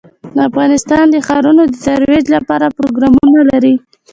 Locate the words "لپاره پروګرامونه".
2.35-3.39